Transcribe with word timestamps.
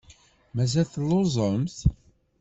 Mazal 0.55 0.87
telluẓemt? 0.93 1.77